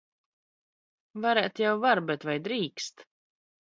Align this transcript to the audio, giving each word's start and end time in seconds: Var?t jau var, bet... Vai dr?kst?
Var?t 1.21 1.53
jau 1.63 1.77
var, 1.83 1.99
bet... 2.07 2.21
Vai 2.27 2.39
dr?kst? 2.45 2.95